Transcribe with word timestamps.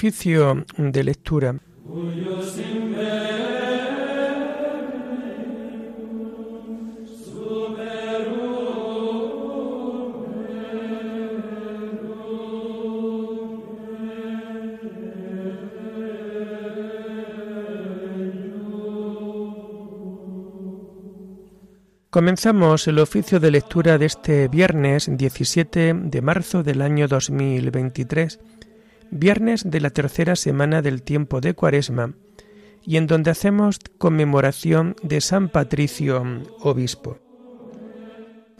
De 0.00 1.02
lectura. 1.02 1.58
Comenzamos 22.10 22.86
el 22.86 23.00
oficio 23.00 23.40
de 23.40 23.50
lectura 23.50 23.98
de 23.98 24.06
este 24.06 24.46
viernes 24.46 25.10
17 25.10 25.92
de 25.92 26.22
marzo 26.22 26.62
del 26.62 26.82
año 26.82 27.08
2023 27.08 28.38
viernes 29.10 29.68
de 29.68 29.80
la 29.80 29.90
tercera 29.90 30.36
semana 30.36 30.82
del 30.82 31.02
tiempo 31.02 31.40
de 31.40 31.54
Cuaresma, 31.54 32.14
y 32.82 32.96
en 32.96 33.06
donde 33.06 33.30
hacemos 33.30 33.78
conmemoración 33.98 34.96
de 35.02 35.20
San 35.20 35.48
Patricio, 35.48 36.24
obispo. 36.60 37.18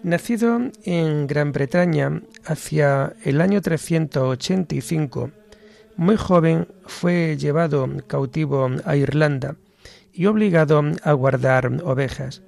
Nacido 0.03 0.61
en 0.85 1.27
Gran 1.27 1.53
Bretaña 1.53 2.23
hacia 2.45 3.15
el 3.25 3.41
año 3.41 3.61
385, 3.61 5.31
muy 5.97 6.17
joven 6.17 6.69
fue 6.87 7.37
llevado 7.37 7.89
cautivo 8.07 8.71
a 8.85 8.97
Irlanda 8.97 9.57
y 10.13 10.27
obligado 10.27 10.83
a 11.03 11.13
guardar 11.13 11.83
ovejas. 11.85 12.43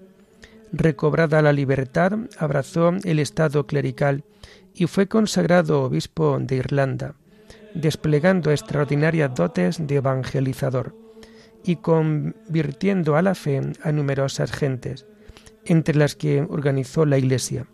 Recobrada 0.73 1.43
la 1.43 1.53
libertad, 1.53 2.13
abrazó 2.39 2.93
el 3.03 3.19
estado 3.19 3.67
clerical 3.67 4.23
y 4.73 4.87
fue 4.87 5.09
consagrado 5.09 5.83
obispo 5.83 6.39
de 6.39 6.57
Irlanda 6.57 7.15
desplegando 7.75 8.51
extraordinarias 8.51 9.35
dotes 9.35 9.87
de 9.87 9.97
evangelizador 9.97 10.95
y 11.65 11.77
convirtiendo 11.77 13.17
a 13.17 13.23
la 13.23 13.35
fe 13.35 13.61
a 13.83 13.93
numerosas 13.93 14.53
gentes, 14.53 15.07
entre 15.65 15.95
las 15.95 16.17
que 16.17 16.47
organizó 16.49 17.05
la 17.05 17.19
Iglesia. 17.19 17.67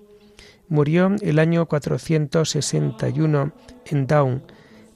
Murió 0.68 1.14
el 1.22 1.38
año 1.38 1.66
461 1.66 3.52
en 3.86 4.06
Down, 4.06 4.42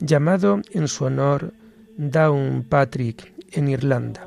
llamado 0.00 0.60
en 0.72 0.88
su 0.88 1.04
honor 1.04 1.52
Downpatrick, 1.96 3.32
en 3.52 3.68
Irlanda. 3.68 4.26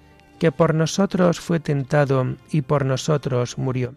que 0.41 0.51
por 0.51 0.73
nosotros 0.73 1.39
fue 1.39 1.59
tentado 1.59 2.35
y 2.49 2.63
por 2.63 2.83
nosotros 2.83 3.59
murió. 3.59 3.93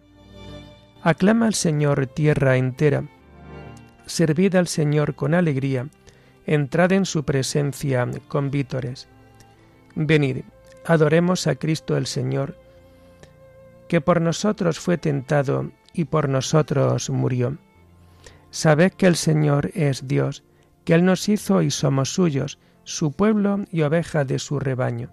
Aclama 1.01 1.47
al 1.47 1.55
Señor 1.55 2.05
tierra 2.05 2.55
entera, 2.55 3.03
servid 4.05 4.53
al 4.53 4.67
Señor 4.67 5.15
con 5.15 5.33
alegría, 5.33 5.87
entrad 6.45 6.91
en 6.91 7.05
su 7.05 7.23
presencia 7.23 8.07
con 8.27 8.51
vítores. 8.51 9.07
Venid, 9.95 10.43
adoremos 10.85 11.47
a 11.47 11.55
Cristo 11.55 11.97
el 11.97 12.05
Señor, 12.05 12.55
que 13.87 13.99
por 13.99 14.21
nosotros 14.21 14.77
fue 14.77 14.99
tentado 14.99 15.71
y 15.93 16.05
por 16.05 16.29
nosotros 16.29 17.09
murió. 17.09 17.57
Sabed 18.51 18.91
que 18.91 19.07
el 19.07 19.15
Señor 19.15 19.71
es 19.73 20.07
Dios, 20.07 20.43
que 20.83 20.93
Él 20.93 21.05
nos 21.05 21.27
hizo 21.27 21.63
y 21.63 21.71
somos 21.71 22.13
suyos, 22.13 22.59
su 22.83 23.13
pueblo 23.13 23.65
y 23.71 23.81
oveja 23.81 24.25
de 24.25 24.37
su 24.37 24.59
rebaño. 24.59 25.09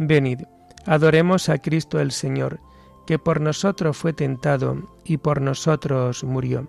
Venid, 0.00 0.42
adoremos 0.86 1.48
a 1.48 1.58
Cristo 1.58 1.98
el 1.98 2.12
Señor, 2.12 2.60
que 3.04 3.18
por 3.18 3.40
nosotros 3.40 3.96
fue 3.96 4.12
tentado 4.12 4.76
y 5.04 5.16
por 5.16 5.40
nosotros 5.42 6.22
murió. 6.22 6.68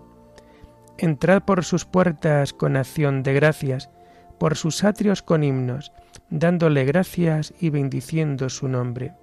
Entrad 0.98 1.44
por 1.44 1.64
sus 1.64 1.86
puertas 1.86 2.54
con 2.54 2.76
acción 2.76 3.22
de 3.22 3.34
gracias, 3.34 3.92
por 4.40 4.58
sus 4.58 4.84
atrios 4.84 5.22
con 5.22 5.44
himnos, 5.44 5.92
dándole 6.32 6.86
gracias 6.86 7.54
y 7.60 7.70
bendiciendo 7.70 8.50
su 8.50 8.68
nombre. 8.68 9.14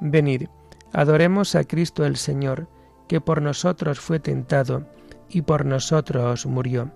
Venid, 0.00 0.48
adoremos 0.92 1.54
a 1.54 1.64
Cristo 1.64 2.04
el 2.04 2.16
Señor, 2.16 2.68
que 3.08 3.22
por 3.22 3.40
nosotros 3.40 4.00
fue 4.00 4.20
tentado 4.20 4.84
y 5.30 5.40
por 5.40 5.64
nosotros 5.64 6.44
murió. 6.44 6.90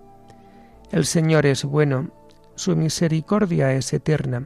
El 0.91 1.07
Señor 1.07 1.47
es 1.47 1.63
bueno, 1.63 2.11
su 2.53 2.75
misericordia 2.75 3.73
es 3.73 3.91
eterna 3.93 4.45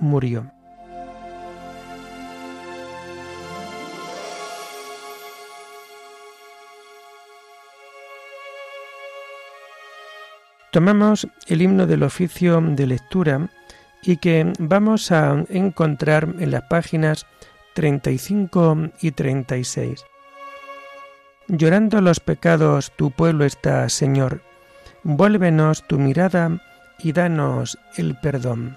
murió. 0.00 0.50
Tomamos 10.76 11.26
el 11.46 11.62
himno 11.62 11.86
del 11.86 12.02
oficio 12.02 12.60
de 12.60 12.86
lectura 12.86 13.48
y 14.02 14.18
que 14.18 14.52
vamos 14.58 15.10
a 15.10 15.44
encontrar 15.48 16.34
en 16.38 16.50
las 16.50 16.64
páginas 16.64 17.26
35 17.74 18.90
y 19.00 19.12
36. 19.12 20.04
Llorando 21.48 22.00
los 22.00 22.20
pecados 22.20 22.92
tu 22.96 23.10
pueblo 23.10 23.44
está, 23.44 23.88
Señor. 23.88 24.42
Vuélvenos 25.02 25.86
tu 25.86 25.98
mirada 25.98 26.60
y 26.98 27.12
danos 27.12 27.78
el 27.96 28.16
perdón. 28.16 28.76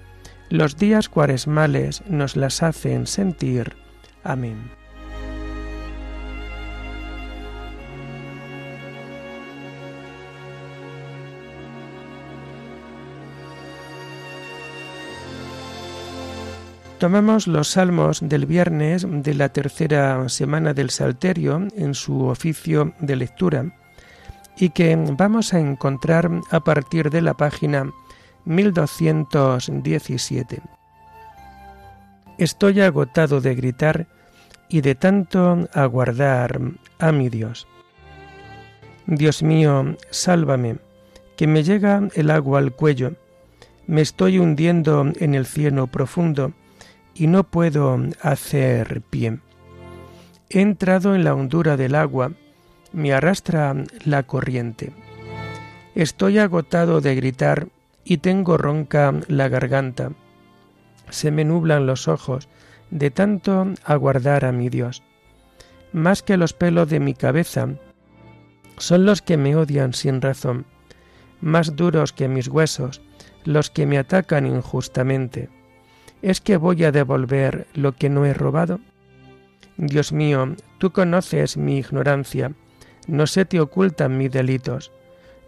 Los 0.51 0.75
días 0.75 1.07
cuaresmales 1.07 2.03
nos 2.09 2.35
las 2.35 2.61
hacen 2.61 3.07
sentir. 3.07 3.73
Amén. 4.21 4.69
Tomamos 16.99 17.47
los 17.47 17.69
salmos 17.69 18.19
del 18.21 18.45
viernes 18.45 19.07
de 19.09 19.33
la 19.33 19.47
tercera 19.47 20.27
semana 20.27 20.73
del 20.73 20.89
Salterio 20.89 21.65
en 21.77 21.93
su 21.93 22.25
oficio 22.25 22.93
de 22.99 23.15
lectura 23.15 23.73
y 24.57 24.71
que 24.71 24.97
vamos 25.17 25.53
a 25.53 25.61
encontrar 25.61 26.29
a 26.51 26.59
partir 26.59 27.09
de 27.09 27.21
la 27.21 27.35
página 27.35 27.89
1217. 28.45 30.61
Estoy 32.37 32.81
agotado 32.81 33.41
de 33.41 33.55
gritar 33.55 34.07
y 34.67 34.81
de 34.81 34.95
tanto 34.95 35.69
aguardar 35.73 36.59
a 36.97 37.11
mi 37.11 37.29
Dios. 37.29 37.67
Dios 39.05 39.43
mío, 39.43 39.95
sálvame, 40.09 40.77
que 41.35 41.45
me 41.47 41.63
llega 41.63 42.07
el 42.15 42.31
agua 42.31 42.59
al 42.59 42.71
cuello, 42.71 43.13
me 43.87 44.01
estoy 44.01 44.39
hundiendo 44.39 45.11
en 45.19 45.35
el 45.35 45.45
cielo 45.45 45.87
profundo 45.87 46.53
y 47.13 47.27
no 47.27 47.43
puedo 47.43 47.99
hacer 48.21 49.01
pie. 49.01 49.39
He 50.49 50.61
entrado 50.61 51.15
en 51.15 51.23
la 51.23 51.35
hondura 51.35 51.77
del 51.77 51.95
agua, 51.95 52.31
me 52.93 53.13
arrastra 53.13 53.75
la 54.05 54.23
corriente. 54.23 54.91
Estoy 55.95 56.39
agotado 56.39 57.01
de 57.01 57.15
gritar 57.15 57.67
y 58.03 58.17
tengo 58.17 58.57
ronca 58.57 59.13
la 59.27 59.47
garganta 59.49 60.11
se 61.11 61.29
me 61.29 61.45
nublan 61.45 61.85
los 61.85 62.07
ojos 62.07 62.49
de 62.89 63.11
tanto 63.11 63.67
aguardar 63.83 64.45
a 64.45 64.51
mi 64.51 64.69
Dios. 64.69 65.03
Más 65.93 66.23
que 66.23 66.37
los 66.37 66.53
pelos 66.53 66.89
de 66.89 66.99
mi 66.99 67.13
cabeza, 67.13 67.69
son 68.77 69.05
los 69.05 69.21
que 69.21 69.37
me 69.37 69.55
odian 69.55 69.93
sin 69.93 70.21
razón, 70.21 70.65
más 71.41 71.75
duros 71.75 72.13
que 72.13 72.27
mis 72.27 72.47
huesos, 72.47 73.01
los 73.43 73.69
que 73.69 73.85
me 73.85 73.97
atacan 73.97 74.45
injustamente. 74.45 75.49
¿Es 76.21 76.41
que 76.41 76.57
voy 76.57 76.83
a 76.83 76.91
devolver 76.91 77.67
lo 77.73 77.93
que 77.93 78.09
no 78.09 78.25
he 78.25 78.33
robado? 78.33 78.79
Dios 79.77 80.11
mío, 80.11 80.55
tú 80.77 80.91
conoces 80.91 81.57
mi 81.57 81.77
ignorancia, 81.77 82.53
no 83.07 83.27
se 83.27 83.45
te 83.45 83.59
ocultan 83.59 84.17
mis 84.17 84.31
delitos, 84.31 84.91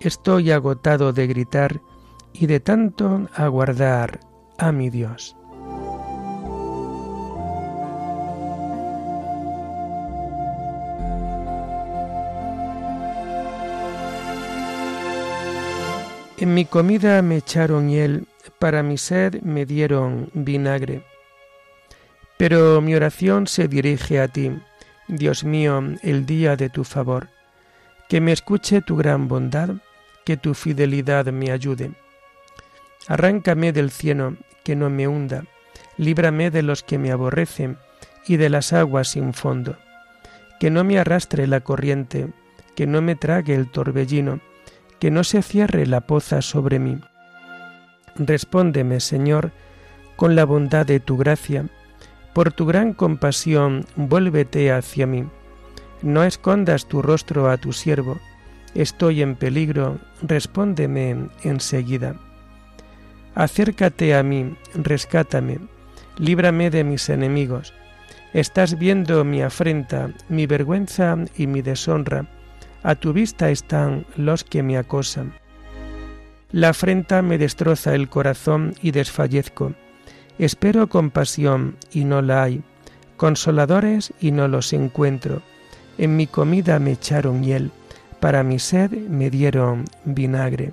Estoy 0.00 0.50
agotado 0.50 1.12
de 1.12 1.26
gritar, 1.26 1.80
y 2.34 2.46
de 2.46 2.60
tanto 2.60 3.28
aguardar 3.34 4.20
a 4.58 4.72
mi 4.72 4.90
Dios. 4.90 5.36
En 16.36 16.52
mi 16.52 16.64
comida 16.64 17.22
me 17.22 17.36
echaron 17.36 17.88
hiel, 17.88 18.26
para 18.58 18.82
mi 18.82 18.98
sed 18.98 19.40
me 19.42 19.64
dieron 19.64 20.30
vinagre. 20.34 21.04
Pero 22.36 22.80
mi 22.80 22.94
oración 22.94 23.46
se 23.46 23.68
dirige 23.68 24.20
a 24.20 24.28
ti, 24.28 24.50
Dios 25.06 25.44
mío, 25.44 25.80
el 26.02 26.26
día 26.26 26.56
de 26.56 26.68
tu 26.68 26.82
favor. 26.82 27.28
Que 28.08 28.20
me 28.20 28.32
escuche 28.32 28.82
tu 28.82 28.96
gran 28.96 29.28
bondad, 29.28 29.70
que 30.24 30.36
tu 30.36 30.54
fidelidad 30.54 31.26
me 31.26 31.50
ayude 31.50 31.92
Arráncame 33.06 33.72
del 33.72 33.90
cieno, 33.90 34.36
que 34.62 34.76
no 34.76 34.88
me 34.88 35.06
hunda, 35.06 35.44
líbrame 35.98 36.50
de 36.50 36.62
los 36.62 36.82
que 36.82 36.96
me 36.96 37.10
aborrecen 37.10 37.76
y 38.26 38.36
de 38.38 38.48
las 38.48 38.72
aguas 38.72 39.08
sin 39.08 39.34
fondo. 39.34 39.76
Que 40.58 40.70
no 40.70 40.84
me 40.84 40.98
arrastre 40.98 41.46
la 41.46 41.60
corriente, 41.60 42.28
que 42.74 42.86
no 42.86 43.02
me 43.02 43.14
trague 43.14 43.54
el 43.54 43.70
torbellino, 43.70 44.40
que 45.00 45.10
no 45.10 45.22
se 45.22 45.42
cierre 45.42 45.86
la 45.86 46.00
poza 46.00 46.40
sobre 46.40 46.78
mí. 46.78 46.98
Respóndeme, 48.16 49.00
Señor, 49.00 49.52
con 50.16 50.34
la 50.34 50.46
bondad 50.46 50.86
de 50.86 51.00
tu 51.00 51.18
gracia, 51.18 51.66
por 52.32 52.52
tu 52.52 52.64
gran 52.64 52.94
compasión 52.94 53.84
vuélvete 53.96 54.72
hacia 54.72 55.06
mí. 55.06 55.26
No 56.02 56.24
escondas 56.24 56.86
tu 56.86 57.02
rostro 57.02 57.50
a 57.50 57.56
tu 57.56 57.72
siervo, 57.72 58.18
estoy 58.74 59.22
en 59.22 59.36
peligro, 59.36 59.98
respóndeme 60.22 61.28
enseguida. 61.42 62.16
Acércate 63.34 64.14
a 64.14 64.22
mí, 64.22 64.56
rescátame, 64.74 65.58
líbrame 66.18 66.70
de 66.70 66.84
mis 66.84 67.08
enemigos. 67.08 67.74
Estás 68.32 68.78
viendo 68.78 69.24
mi 69.24 69.42
afrenta, 69.42 70.10
mi 70.28 70.46
vergüenza 70.46 71.16
y 71.36 71.46
mi 71.46 71.62
deshonra. 71.62 72.26
A 72.82 72.96
tu 72.96 73.12
vista 73.12 73.50
están 73.50 74.06
los 74.16 74.44
que 74.44 74.62
me 74.62 74.76
acosan. 74.76 75.32
La 76.52 76.68
afrenta 76.68 77.22
me 77.22 77.38
destroza 77.38 77.94
el 77.94 78.08
corazón 78.08 78.74
y 78.82 78.90
desfallezco. 78.90 79.72
Espero 80.38 80.88
compasión 80.88 81.76
y 81.92 82.04
no 82.04 82.22
la 82.22 82.42
hay, 82.42 82.62
consoladores 83.16 84.12
y 84.20 84.32
no 84.32 84.46
los 84.48 84.72
encuentro. 84.72 85.42
En 85.98 86.16
mi 86.16 86.26
comida 86.26 86.78
me 86.78 86.92
echaron 86.92 87.42
hiel, 87.42 87.70
para 88.20 88.42
mi 88.42 88.58
sed 88.58 88.90
me 88.90 89.30
dieron 89.30 89.84
vinagre. 90.04 90.72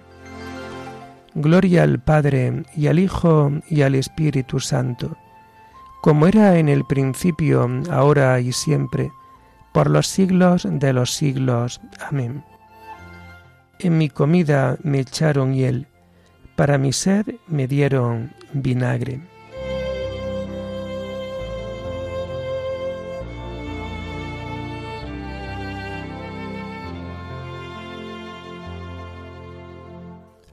Gloria 1.33 1.83
al 1.83 1.99
Padre 1.99 2.63
y 2.75 2.87
al 2.87 2.99
Hijo 2.99 3.51
y 3.69 3.83
al 3.83 3.95
Espíritu 3.95 4.59
Santo, 4.59 5.15
como 6.01 6.27
era 6.27 6.57
en 6.57 6.67
el 6.67 6.83
principio, 6.85 7.69
ahora 7.89 8.39
y 8.39 8.51
siempre, 8.51 9.11
por 9.71 9.89
los 9.89 10.07
siglos 10.07 10.67
de 10.69 10.93
los 10.93 11.13
siglos. 11.13 11.79
Amén. 11.99 12.43
En 13.79 13.97
mi 13.97 14.09
comida 14.09 14.77
me 14.83 14.99
echaron 14.99 15.53
hiel, 15.53 15.87
para 16.55 16.77
mi 16.77 16.91
sed 16.91 17.25
me 17.47 17.67
dieron 17.67 18.33
vinagre. 18.53 19.21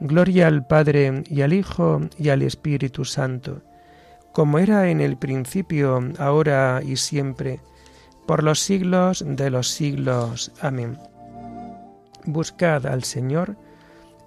Gloria 0.00 0.46
al 0.46 0.66
Padre 0.66 1.24
y 1.28 1.40
al 1.40 1.52
Hijo 1.52 2.00
y 2.18 2.28
al 2.28 2.42
Espíritu 2.42 3.04
Santo, 3.04 3.62
como 4.32 4.58
era 4.58 4.90
en 4.90 5.00
el 5.00 5.16
principio, 5.16 6.00
ahora 6.18 6.82
y 6.84 6.96
siempre, 6.96 7.60
por 8.26 8.42
los 8.42 8.60
siglos 8.60 9.24
de 9.26 9.50
los 9.50 9.68
siglos. 9.68 10.52
Amén. 10.60 10.98
Buscad 12.24 12.86
al 12.86 13.04
Señor 13.04 13.56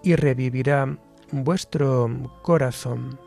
y 0.01 0.15
revivirá 0.15 0.97
vuestro 1.31 2.09
corazón. 2.41 3.19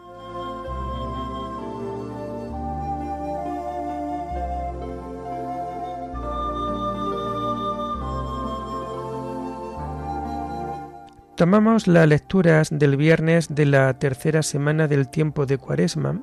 Tomamos 11.42 11.88
las 11.88 12.06
lecturas 12.06 12.68
del 12.70 12.96
viernes 12.96 13.52
de 13.52 13.66
la 13.66 13.98
tercera 13.98 14.44
semana 14.44 14.86
del 14.86 15.08
tiempo 15.08 15.44
de 15.44 15.58
Cuaresma 15.58 16.22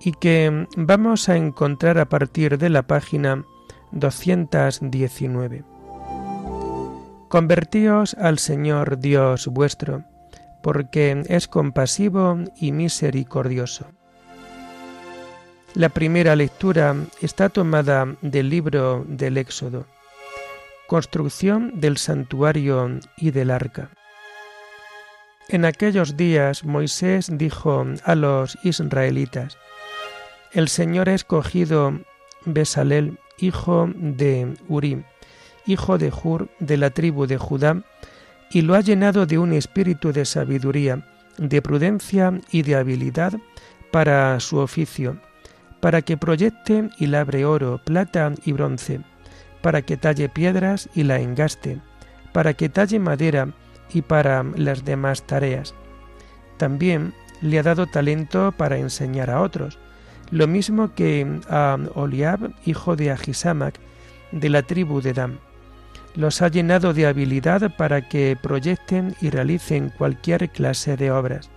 y 0.00 0.12
que 0.12 0.66
vamos 0.74 1.28
a 1.28 1.36
encontrar 1.36 1.98
a 1.98 2.08
partir 2.08 2.56
de 2.56 2.70
la 2.70 2.82
página 2.86 3.44
219. 3.92 5.64
Convertíos 7.28 8.14
al 8.14 8.38
Señor 8.38 8.98
Dios 8.98 9.48
vuestro, 9.48 10.04
porque 10.62 11.22
es 11.28 11.46
compasivo 11.46 12.38
y 12.56 12.72
misericordioso. 12.72 13.84
La 15.74 15.90
primera 15.90 16.34
lectura 16.36 16.96
está 17.20 17.50
tomada 17.50 18.16
del 18.22 18.48
libro 18.48 19.04
del 19.06 19.36
Éxodo, 19.36 19.84
construcción 20.86 21.78
del 21.78 21.98
santuario 21.98 22.98
y 23.18 23.30
del 23.30 23.50
arca. 23.50 23.90
En 25.50 25.64
aquellos 25.64 26.18
días 26.18 26.62
Moisés 26.62 27.30
dijo 27.32 27.86
a 28.04 28.14
los 28.14 28.58
israelitas, 28.64 29.56
El 30.52 30.68
Señor 30.68 31.08
ha 31.08 31.14
escogido 31.14 31.98
Besalel, 32.44 33.18
hijo 33.38 33.88
de 33.94 34.54
Uri, 34.68 35.04
hijo 35.64 35.96
de 35.96 36.12
Hur, 36.12 36.50
de 36.60 36.76
la 36.76 36.90
tribu 36.90 37.26
de 37.26 37.38
Judá, 37.38 37.82
y 38.50 38.60
lo 38.60 38.74
ha 38.74 38.82
llenado 38.82 39.24
de 39.24 39.38
un 39.38 39.54
espíritu 39.54 40.12
de 40.12 40.26
sabiduría, 40.26 41.06
de 41.38 41.62
prudencia 41.62 42.38
y 42.50 42.60
de 42.60 42.76
habilidad 42.76 43.32
para 43.90 44.38
su 44.40 44.58
oficio, 44.58 45.18
para 45.80 46.02
que 46.02 46.18
proyecte 46.18 46.90
y 46.98 47.06
labre 47.06 47.46
oro, 47.46 47.80
plata 47.82 48.34
y 48.44 48.52
bronce, 48.52 49.00
para 49.62 49.80
que 49.80 49.96
talle 49.96 50.28
piedras 50.28 50.90
y 50.94 51.04
la 51.04 51.20
engaste, 51.20 51.80
para 52.34 52.52
que 52.52 52.68
talle 52.68 52.98
madera 52.98 53.54
y 53.92 54.02
para 54.02 54.42
las 54.42 54.84
demás 54.84 55.22
tareas. 55.22 55.74
También 56.56 57.14
le 57.40 57.58
ha 57.58 57.62
dado 57.62 57.86
talento 57.86 58.52
para 58.52 58.78
enseñar 58.78 59.30
a 59.30 59.40
otros, 59.40 59.78
lo 60.30 60.46
mismo 60.46 60.94
que 60.94 61.40
a 61.48 61.78
Oliab, 61.94 62.52
hijo 62.64 62.96
de 62.96 63.10
Ahisamac, 63.10 63.78
de 64.32 64.48
la 64.48 64.62
tribu 64.62 65.00
de 65.00 65.12
Dan. 65.12 65.38
Los 66.14 66.42
ha 66.42 66.48
llenado 66.48 66.92
de 66.92 67.06
habilidad 67.06 67.76
para 67.76 68.08
que 68.08 68.36
proyecten 68.40 69.14
y 69.20 69.30
realicen 69.30 69.90
cualquier 69.96 70.50
clase 70.50 70.96
de 70.96 71.10
obras. 71.10 71.50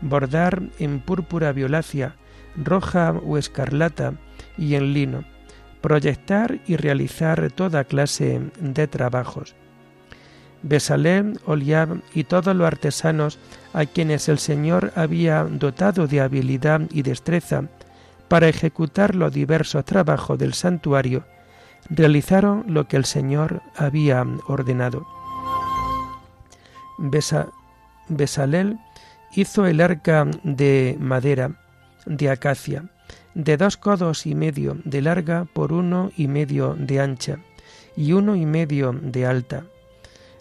Bordar 0.00 0.62
en 0.78 1.00
púrpura 1.00 1.52
violácea, 1.52 2.16
roja 2.56 3.12
o 3.12 3.36
escarlata 3.36 4.14
y 4.56 4.74
en 4.74 4.92
lino. 4.92 5.24
Proyectar 5.80 6.60
y 6.66 6.76
realizar 6.76 7.50
toda 7.52 7.84
clase 7.84 8.40
de 8.58 8.86
trabajos 8.88 9.54
Besalem, 10.64 11.34
Oliab 11.44 12.00
y 12.14 12.24
todos 12.24 12.56
los 12.56 12.66
artesanos 12.66 13.38
a 13.74 13.84
quienes 13.84 14.30
el 14.30 14.38
Señor 14.38 14.92
había 14.96 15.44
dotado 15.44 16.06
de 16.06 16.22
habilidad 16.22 16.80
y 16.90 17.02
destreza 17.02 17.64
para 18.28 18.48
ejecutar 18.48 19.14
los 19.14 19.30
diversos 19.30 19.84
trabajos 19.84 20.38
del 20.38 20.54
santuario, 20.54 21.24
realizaron 21.90 22.64
lo 22.66 22.88
que 22.88 22.96
el 22.96 23.04
Señor 23.04 23.60
había 23.76 24.24
ordenado. 24.48 25.06
Besalel 28.08 28.78
hizo 29.36 29.66
el 29.66 29.82
arca 29.82 30.26
de 30.44 30.96
madera, 30.98 31.60
de 32.06 32.30
acacia, 32.30 32.84
de 33.34 33.58
dos 33.58 33.76
codos 33.76 34.24
y 34.24 34.34
medio 34.34 34.78
de 34.84 35.02
larga 35.02 35.44
por 35.44 35.74
uno 35.74 36.10
y 36.16 36.26
medio 36.26 36.74
de 36.74 37.00
ancha, 37.00 37.38
y 37.96 38.12
uno 38.12 38.34
y 38.34 38.46
medio 38.46 38.92
de 38.92 39.26
alta 39.26 39.64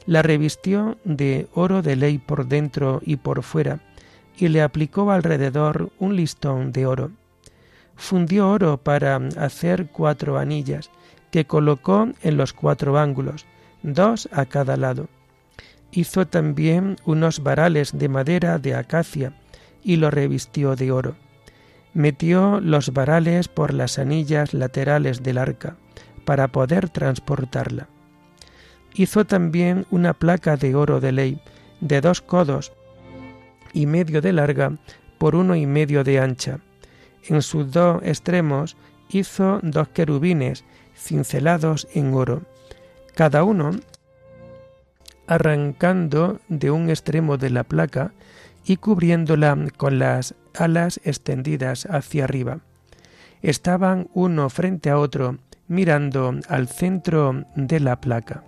la 0.05 0.21
revistió 0.21 0.97
de 1.03 1.47
oro 1.53 1.81
de 1.81 1.95
ley 1.95 2.17
por 2.17 2.47
dentro 2.47 3.01
y 3.05 3.17
por 3.17 3.43
fuera, 3.43 3.79
y 4.37 4.47
le 4.47 4.61
aplicó 4.61 5.11
alrededor 5.11 5.91
un 5.99 6.15
listón 6.15 6.71
de 6.71 6.85
oro. 6.85 7.11
Fundió 7.95 8.49
oro 8.49 8.77
para 8.77 9.15
hacer 9.37 9.87
cuatro 9.87 10.37
anillas, 10.37 10.89
que 11.31 11.45
colocó 11.45 12.09
en 12.21 12.37
los 12.37 12.53
cuatro 12.53 12.97
ángulos, 12.97 13.45
dos 13.81 14.29
a 14.31 14.45
cada 14.45 14.77
lado. 14.77 15.07
Hizo 15.91 16.27
también 16.27 16.97
unos 17.05 17.41
varales 17.43 17.97
de 17.97 18.09
madera 18.09 18.57
de 18.57 18.75
acacia, 18.75 19.33
y 19.83 19.97
lo 19.97 20.09
revistió 20.09 20.75
de 20.75 20.91
oro. 20.91 21.15
Metió 21.93 22.59
los 22.59 22.93
varales 22.93 23.47
por 23.47 23.73
las 23.73 23.99
anillas 23.99 24.53
laterales 24.53 25.21
del 25.21 25.37
arca, 25.37 25.75
para 26.25 26.47
poder 26.47 26.89
transportarla 26.89 27.87
Hizo 28.95 29.25
también 29.25 29.85
una 29.91 30.13
placa 30.13 30.55
de 30.57 30.75
oro 30.75 30.99
de 30.99 31.11
ley, 31.11 31.39
de 31.81 32.01
dos 32.01 32.21
codos 32.21 32.73
y 33.73 33.87
medio 33.87 34.21
de 34.21 34.33
larga 34.33 34.77
por 35.17 35.35
uno 35.35 35.55
y 35.55 35.65
medio 35.65 36.03
de 36.03 36.19
ancha. 36.19 36.59
En 37.27 37.41
sus 37.41 37.71
dos 37.71 38.01
extremos 38.03 38.77
hizo 39.09 39.59
dos 39.63 39.87
querubines 39.89 40.63
cincelados 40.95 41.87
en 41.93 42.13
oro, 42.13 42.43
cada 43.15 43.43
uno 43.43 43.71
arrancando 45.27 46.39
de 46.49 46.71
un 46.71 46.89
extremo 46.89 47.37
de 47.37 47.49
la 47.49 47.63
placa 47.63 48.11
y 48.65 48.77
cubriéndola 48.77 49.57
con 49.77 49.99
las 49.99 50.35
alas 50.53 50.99
extendidas 51.03 51.85
hacia 51.85 52.25
arriba. 52.25 52.59
Estaban 53.41 54.09
uno 54.13 54.49
frente 54.49 54.89
a 54.89 54.97
otro 54.97 55.37
mirando 55.67 56.35
al 56.47 56.67
centro 56.67 57.45
de 57.55 57.79
la 57.79 57.99
placa. 57.99 58.43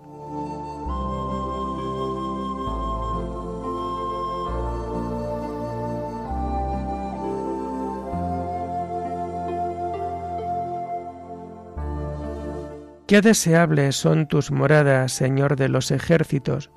Qué 13.08 13.22
deseables 13.22 13.96
son 13.96 14.26
tus 14.26 14.50
moradas, 14.50 15.12
Señor 15.12 15.58
de 15.58 15.70
los 15.70 15.92
ejércitos. 15.92 16.72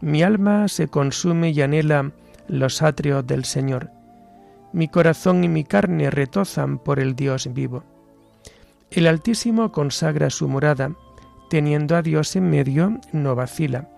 Mi 0.00 0.22
alma 0.22 0.68
se 0.68 0.86
consume 0.86 1.50
y 1.50 1.60
anhela 1.60 2.12
los 2.46 2.82
atrios 2.82 3.26
del 3.26 3.44
Señor. 3.44 3.90
Mi 4.72 4.86
corazón 4.86 5.42
y 5.42 5.48
mi 5.48 5.64
carne 5.64 6.10
retozan 6.10 6.78
por 6.78 7.00
el 7.00 7.16
Dios 7.16 7.52
vivo. 7.52 7.82
El 8.92 9.08
Altísimo 9.08 9.72
consagra 9.72 10.30
su 10.30 10.46
morada, 10.46 10.92
teniendo 11.50 11.96
a 11.96 12.02
Dios 12.02 12.36
en 12.36 12.48
medio, 12.48 13.00
no 13.10 13.34
vacila. 13.34 13.88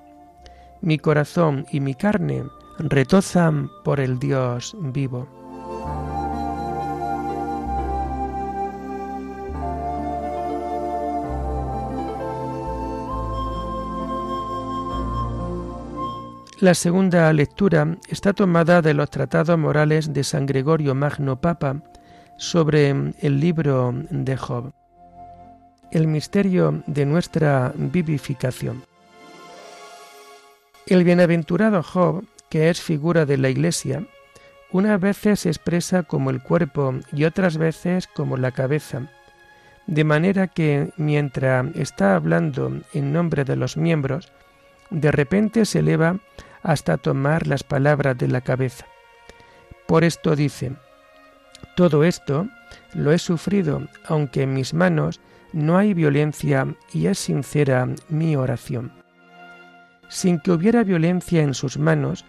Mi 0.81 0.99
corazón 0.99 1.67
y 1.71 1.81
mi 1.81 1.95
carne 1.95 2.45
retozan 2.79 3.69
por 3.85 4.01
el 4.01 4.19
Dios 4.19 4.75
vivo. 4.81 5.29
La 16.61 16.75
segunda 16.75 17.33
lectura 17.33 17.97
está 18.09 18.33
tomada 18.33 18.83
de 18.83 18.93
los 18.93 19.11
tratados 19.11 19.57
morales 19.57 20.13
de 20.13 20.25
San 20.25 20.45
Gregorio 20.45 20.93
Magno 20.93 21.41
Papa 21.41 21.85
sobre 22.37 22.91
el 23.21 23.39
libro 23.39 23.95
de 24.11 24.37
Job. 24.37 24.73
El 25.93 26.09
misterio 26.09 26.83
de 26.89 27.07
nuestra 27.07 27.73
vivificación. 27.77 28.83
El 30.89 31.05
bienaventurado 31.05 31.81
Job, 31.85 32.25
que 32.49 32.71
es 32.71 32.81
figura 32.81 33.25
de 33.25 33.37
la 33.39 33.51
Iglesia, 33.51 34.05
unas 34.73 35.01
veces 35.01 35.39
se 35.39 35.51
expresa 35.51 36.03
como 36.03 36.31
el 36.31 36.43
cuerpo 36.43 36.93
y 37.13 37.23
otras 37.23 37.57
veces 37.57 38.09
como 38.09 38.37
la 38.37 38.51
cabeza, 38.51 39.09
de 39.87 40.03
manera 40.03 40.49
que 40.49 40.91
mientras 40.97 41.67
está 41.77 42.17
hablando 42.17 42.81
en 42.95 43.13
nombre 43.13 43.45
de 43.45 43.55
los 43.55 43.77
miembros, 43.77 44.33
de 44.91 45.13
repente 45.13 45.65
se 45.65 45.79
eleva 45.79 46.19
hasta 46.63 46.97
tomar 46.97 47.47
las 47.47 47.63
palabras 47.63 48.17
de 48.19 48.29
la 48.29 48.41
cabeza. 48.41 48.87
Por 49.87 50.05
esto 50.05 50.37
dice, 50.37 50.73
todo 51.77 52.05
esto 52.05 52.49
lo 52.95 53.13
he 53.13 53.19
sufrido, 53.19 53.83
aunque 54.07 54.43
en 54.43 54.55
mis 54.55 54.75
manos 54.75 55.21
no 55.53 55.79
hay 55.79 55.95
violencia 55.95 56.67
y 56.93 57.07
es 57.07 57.19
sincera 57.19 57.89
mi 58.09 58.37
oración. 58.37 58.93
Sin 60.09 60.41
que 60.41 60.53
hubiera 60.53 60.85
violencia 60.85 61.43
en 61.43 61.55
sus 61.55 61.79
manos, 61.79 62.25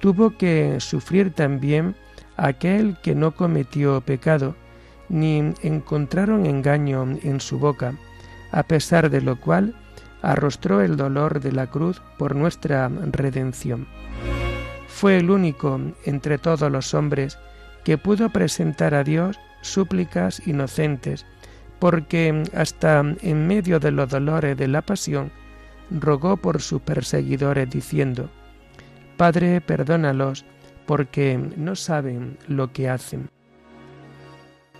tuvo 0.00 0.36
que 0.36 0.80
sufrir 0.80 1.32
también 1.32 1.94
aquel 2.36 2.96
que 3.02 3.14
no 3.14 3.34
cometió 3.34 4.00
pecado, 4.00 4.56
ni 5.08 5.52
encontraron 5.62 6.46
engaño 6.46 7.02
en 7.22 7.40
su 7.40 7.58
boca, 7.58 7.94
a 8.50 8.62
pesar 8.62 9.10
de 9.10 9.20
lo 9.20 9.40
cual 9.40 9.74
arrostró 10.24 10.80
el 10.80 10.96
dolor 10.96 11.40
de 11.40 11.52
la 11.52 11.66
cruz 11.66 12.00
por 12.18 12.34
nuestra 12.34 12.88
redención. 12.88 13.86
Fue 14.88 15.18
el 15.18 15.30
único 15.30 15.80
entre 16.04 16.38
todos 16.38 16.70
los 16.70 16.94
hombres 16.94 17.38
que 17.84 17.98
pudo 17.98 18.30
presentar 18.30 18.94
a 18.94 19.04
Dios 19.04 19.38
súplicas 19.60 20.46
inocentes, 20.46 21.26
porque 21.78 22.42
hasta 22.54 23.00
en 23.00 23.46
medio 23.46 23.78
de 23.80 23.90
los 23.90 24.08
dolores 24.08 24.56
de 24.56 24.68
la 24.68 24.82
pasión 24.82 25.30
rogó 25.90 26.36
por 26.36 26.62
sus 26.62 26.80
perseguidores 26.80 27.68
diciendo, 27.68 28.30
Padre, 29.16 29.60
perdónalos, 29.60 30.44
porque 30.86 31.38
no 31.56 31.76
saben 31.76 32.38
lo 32.48 32.72
que 32.72 32.88
hacen. 32.88 33.30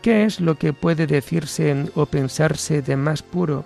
¿Qué 0.03 0.25
es 0.25 0.41
lo 0.41 0.57
que 0.57 0.73
puede 0.73 1.07
decirse 1.07 1.87
o 1.95 2.07
pensarse 2.07 2.83
de 2.83 2.97
más 2.97 3.23
puro 3.23 3.65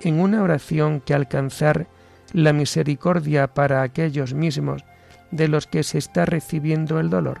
en 0.00 0.20
una 0.20 0.42
oración 0.42 1.00
que 1.00 1.14
alcanzar 1.14 1.86
la 2.32 2.52
misericordia 2.52 3.46
para 3.48 3.82
aquellos 3.82 4.34
mismos 4.34 4.84
de 5.30 5.48
los 5.48 5.66
que 5.66 5.82
se 5.82 5.98
está 5.98 6.26
recibiendo 6.26 7.00
el 7.00 7.10
dolor? 7.10 7.40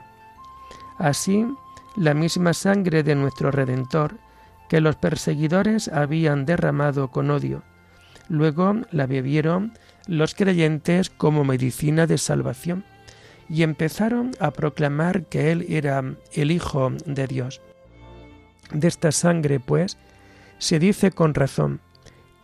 Así, 0.98 1.46
la 1.96 2.14
misma 2.14 2.54
sangre 2.54 3.02
de 3.02 3.14
nuestro 3.14 3.50
Redentor, 3.50 4.18
que 4.68 4.80
los 4.80 4.96
perseguidores 4.96 5.88
habían 5.88 6.44
derramado 6.46 7.08
con 7.08 7.30
odio, 7.30 7.62
luego 8.28 8.74
la 8.90 9.06
bebieron 9.06 9.72
los 10.06 10.34
creyentes 10.34 11.10
como 11.10 11.44
medicina 11.44 12.06
de 12.06 12.18
salvación 12.18 12.84
y 13.48 13.62
empezaron 13.62 14.32
a 14.40 14.50
proclamar 14.50 15.26
que 15.26 15.52
Él 15.52 15.66
era 15.68 16.02
el 16.32 16.50
Hijo 16.50 16.92
de 17.06 17.26
Dios. 17.26 17.60
De 18.72 18.88
esta 18.88 19.12
sangre, 19.12 19.60
pues, 19.60 19.96
se 20.58 20.78
dice 20.78 21.12
con 21.12 21.34
razón, 21.34 21.80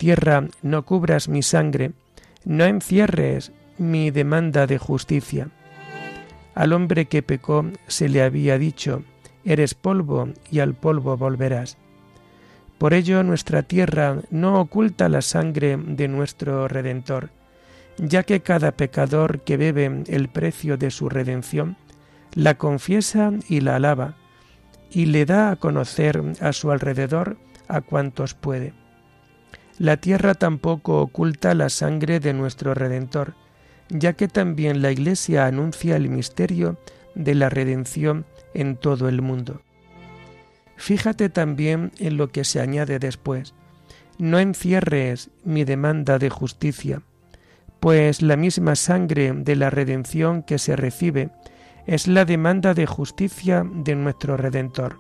Tierra, 0.03 0.49
no 0.63 0.85
cubras 0.85 1.29
mi 1.29 1.45
sangre, 1.45 1.93
no 2.45 2.65
encierres 2.65 3.53
mi 3.79 4.11
demanda 4.11 4.67
de 4.67 4.77
justicia. 4.77 5.51
Al 6.57 6.73
hombre 6.73 7.07
que 7.07 7.23
pecó 7.23 7.67
se 7.87 8.09
le 8.09 8.25
había 8.25 8.59
dicho, 8.59 9.05
eres 9.45 9.75
polvo 9.75 10.31
y 10.51 10.59
al 10.59 10.75
polvo 10.75 11.17
volverás. 11.17 11.77
Por 12.79 12.95
ello 12.95 13.23
nuestra 13.23 13.63
tierra 13.63 14.17
no 14.31 14.61
oculta 14.61 15.09
la 15.09 15.23
sangre 15.23 15.77
de 15.77 16.09
nuestro 16.09 16.67
Redentor, 16.67 17.31
ya 17.97 18.25
que 18.25 18.41
cada 18.41 18.73
pecador 18.73 19.43
que 19.43 19.57
bebe 19.57 20.03
el 20.09 20.29
precio 20.31 20.77
de 20.77 20.91
su 20.91 21.11
redención, 21.11 21.77
la 22.35 22.59
confiesa 22.59 23.31
y 23.49 23.61
la 23.61 23.77
alaba, 23.77 24.17
y 24.91 25.07
le 25.07 25.27
da 25.27 25.53
a 25.53 25.57
conocer 25.57 26.21
a 26.41 26.53
su 26.53 26.73
alrededor 26.73 27.37
a 27.69 27.83
cuantos 27.83 28.35
puede. 28.35 28.82
La 29.83 29.97
tierra 29.97 30.35
tampoco 30.35 31.01
oculta 31.03 31.55
la 31.55 31.69
sangre 31.69 32.21
de 32.21 32.33
nuestro 32.33 32.73
Redentor, 32.73 33.35
ya 33.89 34.13
que 34.13 34.29
también 34.29 34.81
la 34.81 34.93
Iglesia 34.93 35.45
anuncia 35.47 35.97
el 35.97 36.09
misterio 36.09 36.79
de 37.17 37.35
la 37.35 37.49
redención 37.49 38.25
en 38.55 38.77
todo 38.77 39.09
el 39.09 39.23
mundo. 39.23 39.61
Fíjate 40.77 41.31
también 41.31 41.91
en 41.99 42.17
lo 42.17 42.31
que 42.31 42.45
se 42.45 42.61
añade 42.61 43.01
después. 43.01 43.55
No 44.19 44.39
encierres 44.39 45.31
mi 45.43 45.65
demanda 45.65 46.21
de 46.21 46.31
justicia, 46.31 47.03
pues 47.81 48.23
la 48.23 48.37
misma 48.37 48.77
sangre 48.77 49.33
de 49.33 49.57
la 49.57 49.69
redención 49.69 50.45
que 50.45 50.61
se 50.61 50.77
recibe 50.77 51.31
es 51.89 52.07
la 52.07 52.25
demanda 52.25 52.73
de 52.73 52.87
justicia 52.87 53.67
de 53.69 53.97
nuestro 53.97 54.37
Redentor. 54.37 54.99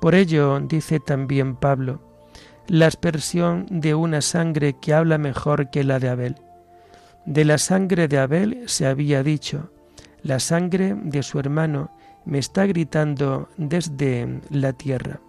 Por 0.00 0.14
ello, 0.14 0.60
dice 0.60 1.00
también 1.00 1.56
Pablo, 1.56 2.07
la 2.68 2.86
expresión 2.86 3.66
de 3.70 3.94
una 3.94 4.20
sangre 4.20 4.76
que 4.80 4.94
habla 4.94 5.18
mejor 5.18 5.70
que 5.70 5.82
la 5.84 5.98
de 5.98 6.08
Abel. 6.08 6.36
De 7.26 7.44
la 7.44 7.58
sangre 7.58 8.08
de 8.08 8.18
Abel 8.18 8.62
se 8.66 8.86
había 8.86 9.22
dicho, 9.22 9.70
la 10.22 10.38
sangre 10.38 10.94
de 10.94 11.22
su 11.22 11.38
hermano 11.38 11.90
me 12.24 12.38
está 12.38 12.66
gritando 12.66 13.48
desde 13.56 14.40
la 14.50 14.72
tierra. 14.72 15.20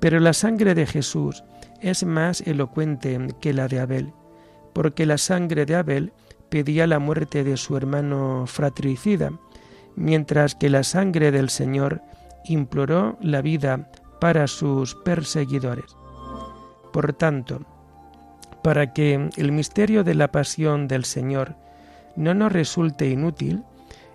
Pero 0.00 0.18
la 0.20 0.32
sangre 0.32 0.74
de 0.74 0.86
Jesús 0.86 1.44
es 1.80 2.04
más 2.04 2.40
elocuente 2.40 3.18
que 3.40 3.52
la 3.52 3.68
de 3.68 3.80
Abel 3.80 4.12
porque 4.72 5.06
la 5.06 5.18
sangre 5.18 5.66
de 5.66 5.76
Abel 5.76 6.12
pedía 6.48 6.86
la 6.86 6.98
muerte 6.98 7.44
de 7.44 7.56
su 7.56 7.76
hermano 7.76 8.44
fratricida, 8.46 9.32
mientras 9.96 10.54
que 10.54 10.70
la 10.70 10.82
sangre 10.82 11.30
del 11.30 11.50
Señor 11.50 12.02
imploró 12.44 13.18
la 13.20 13.42
vida 13.42 13.90
para 14.20 14.46
sus 14.46 14.94
perseguidores. 14.94 15.96
Por 16.92 17.12
tanto, 17.12 17.62
para 18.62 18.92
que 18.92 19.30
el 19.36 19.52
misterio 19.52 20.04
de 20.04 20.14
la 20.14 20.28
pasión 20.28 20.88
del 20.88 21.04
Señor 21.04 21.56
no 22.16 22.34
nos 22.34 22.52
resulte 22.52 23.08
inútil, 23.08 23.62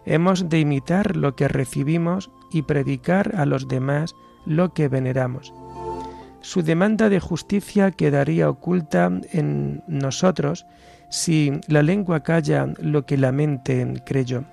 hemos 0.06 0.50
de 0.50 0.60
imitar 0.60 1.16
lo 1.16 1.36
que 1.36 1.48
recibimos 1.48 2.30
y 2.52 2.62
predicar 2.62 3.36
a 3.36 3.46
los 3.46 3.68
demás 3.68 4.16
lo 4.46 4.74
que 4.74 4.88
veneramos 4.88 5.52
su 6.48 6.64
demanda 6.64 7.10
de 7.10 7.20
justicia 7.20 7.92
quedaría 7.92 8.50
oculta 8.50 9.12
en 9.34 9.84
nosotros 9.88 10.66
si 11.10 11.52
la 11.68 11.84
lengua 11.84 12.22
calla 12.22 12.74
lo 12.80 13.06
que 13.06 13.18
la 13.18 13.34
mente 13.34 14.02
creyó. 14.06 14.46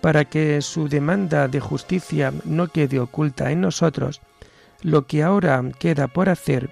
Para 0.00 0.24
que 0.24 0.60
su 0.62 0.88
demanda 0.88 1.46
de 1.46 1.60
justicia 1.60 2.32
no 2.44 2.66
quede 2.66 2.98
oculta 2.98 3.52
en 3.52 3.60
nosotros, 3.60 4.20
lo 4.82 5.06
que 5.06 5.22
ahora 5.22 5.62
queda 5.78 6.08
por 6.08 6.28
hacer 6.28 6.70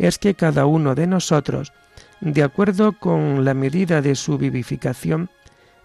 es 0.00 0.18
que 0.18 0.34
cada 0.34 0.64
uno 0.64 0.94
de 0.94 1.06
nosotros, 1.06 1.74
de 2.20 2.42
acuerdo 2.42 2.98
con 2.98 3.44
la 3.44 3.52
medida 3.52 4.00
de 4.00 4.14
su 4.14 4.38
vivificación, 4.38 5.28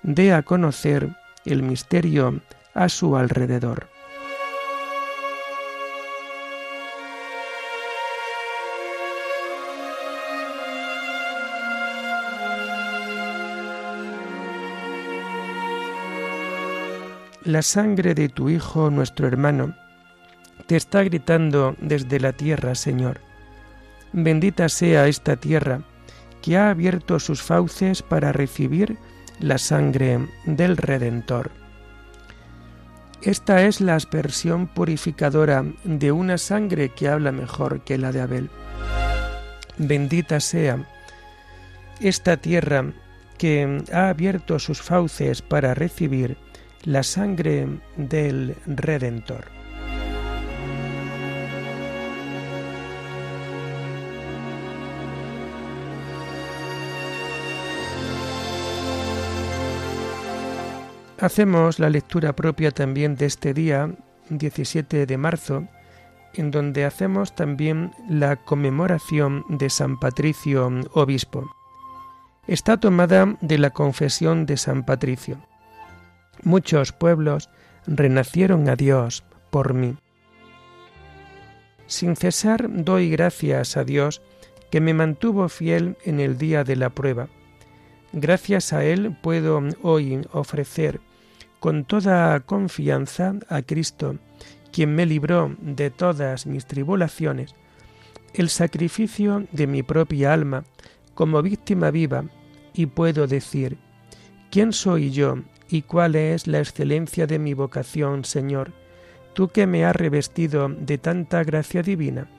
dé 0.03 0.33
a 0.33 0.41
conocer 0.41 1.09
el 1.43 1.63
misterio 1.63 2.41
a 2.73 2.87
su 2.87 3.17
alrededor. 3.17 3.89
La 17.43 17.61
sangre 17.61 18.15
de 18.15 18.29
tu 18.29 18.49
Hijo, 18.49 18.89
nuestro 18.89 19.27
hermano, 19.27 19.75
te 20.67 20.77
está 20.77 21.03
gritando 21.03 21.75
desde 21.79 22.19
la 22.19 22.31
tierra, 22.31 22.75
Señor. 22.75 23.34
Bendita 24.17 24.69
sea 24.69 25.07
esta 25.07 25.35
tierra 25.35 25.81
que 26.41 26.55
ha 26.55 26.69
abierto 26.69 27.19
sus 27.19 27.41
fauces 27.41 28.01
para 28.01 28.31
recibir 28.31 28.97
la 29.41 29.57
sangre 29.57 30.29
del 30.45 30.77
Redentor. 30.77 31.51
Esta 33.23 33.63
es 33.63 33.81
la 33.81 33.95
aspersión 33.95 34.67
purificadora 34.67 35.65
de 35.83 36.13
una 36.13 36.37
sangre 36.37 36.93
que 36.93 37.09
habla 37.09 37.33
mejor 37.33 37.81
que 37.81 37.97
la 37.97 38.13
de 38.13 38.21
Abel. 38.21 38.49
Bendita 39.77 40.39
sea 40.39 40.87
esta 41.99 42.37
tierra 42.37 42.93
que 43.37 43.83
ha 43.91 44.07
abierto 44.07 44.59
sus 44.59 44.81
fauces 44.81 45.41
para 45.41 45.73
recibir 45.73 46.37
la 46.85 47.03
sangre 47.03 47.67
del 47.97 48.55
Redentor. 48.65 49.64
Hacemos 61.19 61.79
la 61.79 61.89
lectura 61.89 62.35
propia 62.35 62.71
también 62.71 63.15
de 63.15 63.25
este 63.25 63.53
día, 63.53 63.89
17 64.29 65.05
de 65.05 65.17
marzo, 65.17 65.67
en 66.33 66.51
donde 66.51 66.83
hacemos 66.83 67.33
también 67.33 67.91
la 68.09 68.35
conmemoración 68.35 69.45
de 69.47 69.69
San 69.69 69.97
Patricio, 69.97 70.69
obispo. 70.91 71.49
Está 72.47 72.77
tomada 72.77 73.37
de 73.39 73.57
la 73.57 73.69
confesión 73.69 74.45
de 74.45 74.57
San 74.57 74.83
Patricio. 74.83 75.37
Muchos 76.43 76.91
pueblos 76.91 77.49
renacieron 77.87 78.67
a 78.67 78.75
Dios 78.75 79.23
por 79.51 79.73
mí. 79.73 79.95
Sin 81.87 82.17
cesar 82.17 82.67
doy 82.69 83.09
gracias 83.09 83.77
a 83.77 83.85
Dios 83.85 84.21
que 84.69 84.81
me 84.81 84.93
mantuvo 84.93 85.47
fiel 85.47 85.97
en 86.03 86.19
el 86.19 86.37
día 86.37 86.65
de 86.65 86.75
la 86.75 86.89
prueba. 86.89 87.29
Gracias 88.17 88.71
a 88.71 88.85
Él 88.85 89.13
puedo 89.21 89.61
hoy 89.81 90.21
ofrecer 90.31 91.01
con 91.59 91.83
toda 91.83 92.39
confianza 92.39 93.33
a 93.49 93.61
Cristo, 93.61 94.15
quien 94.71 94.95
me 94.95 95.05
libró 95.05 95.53
de 95.59 95.89
todas 95.89 96.45
mis 96.45 96.65
tribulaciones, 96.65 97.55
el 98.33 98.47
sacrificio 98.47 99.45
de 99.51 99.67
mi 99.67 99.83
propia 99.83 100.31
alma 100.31 100.63
como 101.13 101.41
víctima 101.41 101.91
viva, 101.91 102.23
y 102.73 102.85
puedo 102.85 103.27
decir, 103.27 103.77
¿quién 104.49 104.71
soy 104.71 105.11
yo 105.11 105.39
y 105.67 105.81
cuál 105.81 106.15
es 106.15 106.47
la 106.47 106.59
excelencia 106.59 107.27
de 107.27 107.37
mi 107.37 107.53
vocación, 107.53 108.23
Señor, 108.23 108.71
tú 109.33 109.49
que 109.49 109.67
me 109.67 109.83
has 109.83 109.95
revestido 109.95 110.69
de 110.69 110.97
tanta 110.97 111.43
gracia 111.43 111.81
divina. 111.81 112.29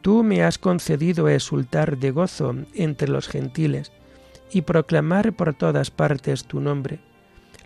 Tú 0.00 0.24
me 0.24 0.42
has 0.42 0.58
concedido 0.58 1.28
exultar 1.28 1.98
de 1.98 2.10
gozo 2.10 2.56
entre 2.74 3.06
los 3.06 3.28
gentiles 3.28 3.92
y 4.52 4.62
proclamar 4.62 5.32
por 5.32 5.54
todas 5.54 5.90
partes 5.90 6.44
tu 6.44 6.60
nombre, 6.60 7.00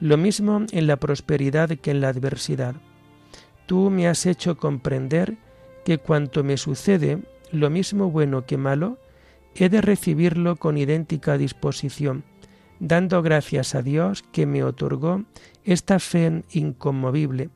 lo 0.01 0.17
mismo 0.17 0.65
en 0.73 0.87
la 0.87 0.97
prosperidad 0.97 1.71
que 1.71 1.91
en 1.91 2.01
la 2.01 2.09
adversidad. 2.09 2.75
Tú 3.67 3.91
me 3.91 4.09
has 4.09 4.27
hecho 4.27 4.57
comprender 4.57 5.37
que 5.85 5.99
cuanto 5.99 6.45
me 6.45 6.57
sucede, 6.57 7.19
lo 7.53 7.71
mismo 7.71 8.11
bueno 8.11 8.47
que 8.47 8.57
malo, 8.57 8.99
he 9.55 9.69
de 9.69 9.81
recibirlo 9.81 10.57
con 10.57 10.77
idéntica 10.77 11.39
disposición, 11.39 12.25
dando 12.79 13.23
gracias 13.23 13.75
a 13.75 13.83
Dios 13.83 14.23
que 14.33 14.47
me 14.47 14.63
otorgó 14.63 15.25
esta 15.65 15.99
fe 15.99 16.45
inconmovible 16.53 17.51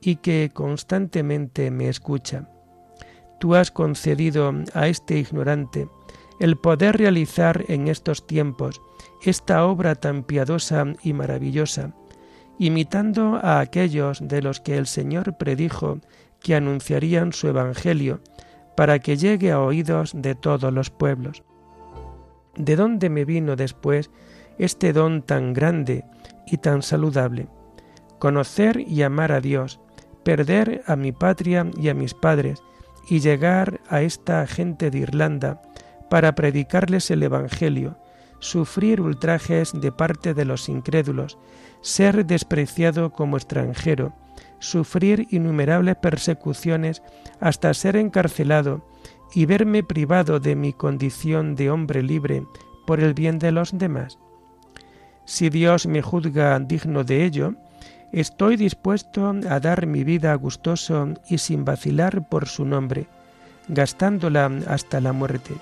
y 0.00 0.16
que 0.16 0.50
constantemente 0.52 1.70
me 1.70 1.88
escucha. 1.88 2.48
Tú 3.40 3.54
has 3.54 3.70
concedido 3.70 4.52
a 4.74 4.88
este 4.88 5.18
ignorante 5.18 5.88
el 6.40 6.56
poder 6.56 6.96
realizar 6.96 7.64
en 7.68 7.88
estos 7.88 8.26
tiempos 8.26 8.80
esta 9.22 9.64
obra 9.66 9.94
tan 9.94 10.22
piadosa 10.22 10.84
y 11.02 11.12
maravillosa, 11.12 11.94
imitando 12.58 13.36
a 13.42 13.60
aquellos 13.60 14.26
de 14.26 14.42
los 14.42 14.60
que 14.60 14.76
el 14.76 14.86
Señor 14.86 15.36
predijo 15.38 15.98
que 16.40 16.54
anunciarían 16.54 17.32
su 17.32 17.48
Evangelio 17.48 18.20
para 18.76 18.98
que 18.98 19.16
llegue 19.16 19.52
a 19.52 19.60
oídos 19.60 20.12
de 20.14 20.34
todos 20.34 20.72
los 20.72 20.90
pueblos. 20.90 21.42
¿De 22.56 22.76
dónde 22.76 23.08
me 23.08 23.24
vino 23.24 23.56
después 23.56 24.10
este 24.58 24.92
don 24.92 25.22
tan 25.22 25.52
grande 25.54 26.04
y 26.46 26.58
tan 26.58 26.82
saludable? 26.82 27.48
Conocer 28.18 28.80
y 28.80 29.02
amar 29.02 29.32
a 29.32 29.40
Dios, 29.40 29.80
perder 30.22 30.82
a 30.86 30.96
mi 30.96 31.12
patria 31.12 31.66
y 31.76 31.88
a 31.88 31.94
mis 31.94 32.14
padres, 32.14 32.62
y 33.08 33.20
llegar 33.20 33.80
a 33.88 34.02
esta 34.02 34.46
gente 34.46 34.90
de 34.90 34.98
Irlanda 34.98 35.60
para 36.14 36.36
predicarles 36.36 37.10
el 37.10 37.24
Evangelio, 37.24 37.98
sufrir 38.38 39.00
ultrajes 39.00 39.72
de 39.74 39.90
parte 39.90 40.32
de 40.32 40.44
los 40.44 40.68
incrédulos, 40.68 41.38
ser 41.80 42.24
despreciado 42.24 43.10
como 43.10 43.36
extranjero, 43.36 44.12
sufrir 44.60 45.26
innumerables 45.30 45.96
persecuciones 45.96 47.02
hasta 47.40 47.74
ser 47.74 47.96
encarcelado 47.96 48.86
y 49.34 49.46
verme 49.46 49.82
privado 49.82 50.38
de 50.38 50.54
mi 50.54 50.72
condición 50.72 51.56
de 51.56 51.72
hombre 51.72 52.00
libre 52.00 52.46
por 52.86 53.00
el 53.00 53.12
bien 53.12 53.40
de 53.40 53.50
los 53.50 53.76
demás? 53.76 54.20
Si 55.24 55.50
Dios 55.50 55.88
me 55.88 56.00
juzga 56.00 56.56
digno 56.60 57.02
de 57.02 57.24
ello, 57.24 57.54
estoy 58.12 58.56
dispuesto 58.56 59.34
a 59.50 59.58
dar 59.58 59.88
mi 59.88 60.04
vida 60.04 60.32
gustoso 60.36 61.08
y 61.28 61.38
sin 61.38 61.64
vacilar 61.64 62.28
por 62.28 62.46
su 62.46 62.64
nombre, 62.64 63.08
gastándola 63.66 64.48
hasta 64.68 65.00
la 65.00 65.12
muerte. 65.12 65.54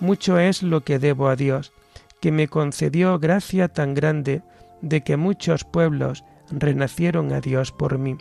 Mucho 0.00 0.38
es 0.38 0.62
lo 0.62 0.82
que 0.82 0.98
debo 0.98 1.28
a 1.28 1.36
Dios, 1.36 1.72
que 2.20 2.32
me 2.32 2.48
concedió 2.48 3.18
gracia 3.18 3.68
tan 3.68 3.94
grande 3.94 4.42
de 4.80 5.02
que 5.02 5.16
muchos 5.16 5.64
pueblos 5.64 6.24
renacieron 6.50 7.32
a 7.32 7.40
Dios 7.40 7.72
por 7.72 7.98
mí, 7.98 8.16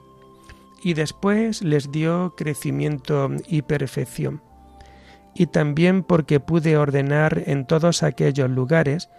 y 0.83 0.93
después 0.93 1.61
les 1.61 1.91
dio 1.91 2.33
crecimiento 2.37 3.29
y 3.47 3.61
perfección, 3.61 4.41
y 5.33 5.47
también 5.47 6.03
porque 6.03 6.39
pude 6.39 6.77
ordenar 6.77 7.43
en 7.45 7.65
todos 7.65 8.03
aquellos 8.03 8.49
lugares 8.49 9.09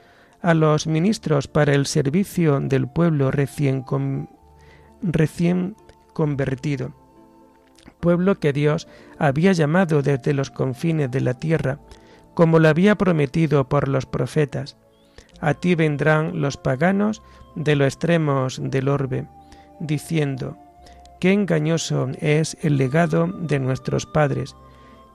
a 0.42 0.54
los 0.54 0.86
ministros 0.86 1.48
para 1.48 1.74
el 1.74 1.86
servicio 1.86 2.60
del 2.60 2.88
pueblo 2.88 3.30
recién, 3.30 3.84
recién 5.02 5.76
convertido, 6.12 6.92
pueblo 8.00 8.38
que 8.38 8.52
Dios 8.52 8.88
había 9.18 9.52
llamado 9.52 10.02
desde 10.02 10.34
los 10.34 10.50
confines 10.50 11.10
de 11.10 11.20
la 11.20 11.34
tierra, 11.34 11.78
como 12.34 12.58
lo 12.58 12.68
había 12.68 12.96
prometido 12.96 13.68
por 13.68 13.88
los 13.88 14.06
profetas. 14.06 14.76
A 15.40 15.54
ti 15.54 15.74
vendrán 15.74 16.40
los 16.40 16.56
paganos 16.56 17.22
de 17.56 17.76
los 17.76 17.86
extremos 17.88 18.60
del 18.62 18.88
orbe, 18.88 19.26
diciendo, 19.80 20.56
qué 21.18 21.32
engañoso 21.32 22.08
es 22.20 22.56
el 22.62 22.76
legado 22.76 23.26
de 23.26 23.58
nuestros 23.58 24.06
padres, 24.06 24.54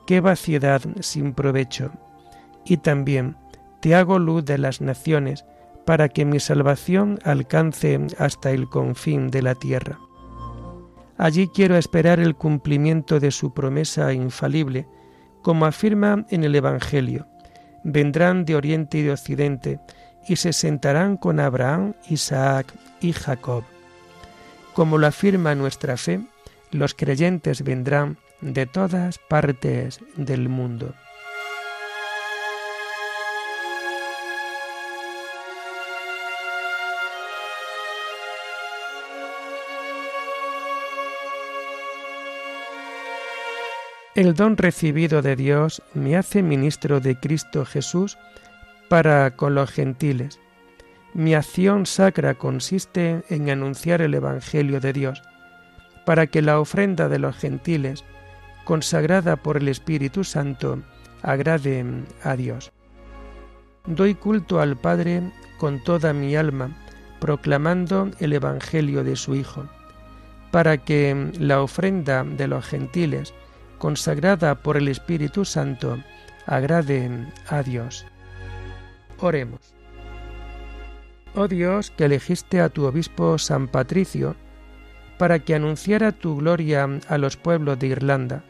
qué 0.07 0.19
vaciedad 0.21 0.81
sin 0.99 1.33
provecho. 1.33 1.91
Y 2.65 2.77
también, 2.77 3.37
te 3.81 3.95
hago 3.95 4.19
luz 4.19 4.45
de 4.45 4.57
las 4.57 4.81
naciones, 4.81 5.45
para 5.85 6.09
que 6.09 6.25
mi 6.25 6.39
salvación 6.39 7.19
alcance 7.23 7.99
hasta 8.17 8.51
el 8.51 8.67
confín 8.67 9.29
de 9.29 9.43
la 9.43 9.53
tierra. 9.55 9.99
Allí 11.17 11.47
quiero 11.47 11.77
esperar 11.77 12.19
el 12.19 12.35
cumplimiento 12.35 13.19
de 13.19 13.31
su 13.31 13.53
promesa 13.53 14.11
infalible, 14.11 14.87
como 15.45 15.67
afirma 15.67 16.25
en 16.31 16.43
el 16.43 16.55
Evangelio. 16.55 17.27
Vendrán 17.83 18.45
de 18.45 18.55
oriente 18.55 18.97
y 18.97 19.03
de 19.03 19.11
occidente, 19.11 19.79
y 20.27 20.37
se 20.37 20.53
sentarán 20.53 21.17
con 21.17 21.39
Abraham, 21.39 21.93
Isaac 22.09 22.73
y 22.99 23.13
Jacob. 23.13 23.63
Como 24.73 24.97
lo 24.97 25.05
afirma 25.05 25.53
nuestra 25.53 25.97
fe, 25.97 26.19
los 26.71 26.95
creyentes 26.95 27.63
vendrán 27.63 28.17
de 28.41 28.65
todas 28.65 29.19
partes 29.19 29.99
del 30.15 30.49
mundo. 30.49 30.95
El 44.15 44.33
don 44.33 44.55
recibido 44.55 45.21
de 45.21 45.35
Dios 45.35 45.81
me 45.93 46.15
hace 46.15 46.41
ministro 46.41 47.01
de 47.01 47.19
Cristo 47.19 47.65
Jesús 47.65 48.17
para 48.87 49.35
con 49.35 49.55
los 49.55 49.69
gentiles. 49.69 50.39
Mi 51.13 51.35
acción 51.35 51.85
sacra 51.85 52.33
consiste 52.33 53.23
en 53.27 53.49
anunciar 53.49 54.01
el 54.01 54.13
Evangelio 54.13 54.79
de 54.79 54.93
Dios, 54.93 55.21
para 56.05 56.27
que 56.27 56.41
la 56.41 56.61
ofrenda 56.61 57.09
de 57.09 57.19
los 57.19 57.35
gentiles, 57.35 58.05
consagrada 58.63 59.35
por 59.35 59.57
el 59.57 59.67
Espíritu 59.67 60.23
Santo, 60.23 60.81
agrade 61.21 61.83
a 62.23 62.37
Dios. 62.37 62.71
Doy 63.85 64.15
culto 64.15 64.61
al 64.61 64.77
Padre 64.77 65.23
con 65.57 65.83
toda 65.83 66.13
mi 66.13 66.37
alma, 66.37 66.69
proclamando 67.19 68.09
el 68.21 68.31
Evangelio 68.31 69.03
de 69.03 69.17
su 69.17 69.35
Hijo, 69.35 69.65
para 70.51 70.77
que 70.77 71.31
la 71.37 71.61
ofrenda 71.61 72.23
de 72.23 72.47
los 72.47 72.65
gentiles, 72.65 73.33
consagrada 73.77 74.55
por 74.55 74.77
el 74.77 74.87
Espíritu 74.87 75.45
Santo, 75.45 75.99
agrade 76.45 77.09
a 77.47 77.63
Dios. 77.63 78.05
Oremos. 79.19 79.59
Oh 81.35 81.47
Dios, 81.47 81.91
que 81.91 82.05
elegiste 82.05 82.61
a 82.61 82.69
tu 82.69 82.85
obispo 82.85 83.37
San 83.37 83.67
Patricio 83.67 84.35
para 85.17 85.39
que 85.39 85.55
anunciara 85.55 86.11
tu 86.11 86.37
gloria 86.37 86.87
a 87.07 87.17
los 87.17 87.37
pueblos 87.37 87.79
de 87.79 87.87
Irlanda, 87.87 88.43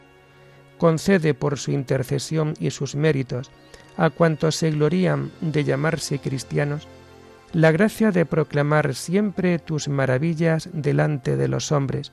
concede 0.78 1.34
por 1.34 1.58
su 1.58 1.72
intercesión 1.72 2.54
y 2.60 2.70
sus 2.70 2.94
méritos 2.94 3.50
a 3.96 4.10
cuantos 4.10 4.56
se 4.56 4.70
glorían 4.70 5.32
de 5.40 5.64
llamarse 5.64 6.18
cristianos, 6.18 6.86
la 7.52 7.72
gracia 7.72 8.10
de 8.10 8.26
proclamar 8.26 8.94
siempre 8.94 9.58
tus 9.58 9.88
maravillas 9.88 10.68
delante 10.72 11.36
de 11.36 11.48
los 11.48 11.72
hombres. 11.72 12.12